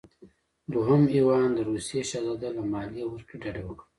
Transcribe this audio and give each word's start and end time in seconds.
دویم 0.71 1.03
ایوان 1.15 1.49
د 1.53 1.59
روسیې 1.69 2.01
شهزاده 2.09 2.49
له 2.57 2.63
مالیې 2.73 3.05
ورکړې 3.07 3.37
ډډه 3.43 3.61
وکړه. 3.65 3.85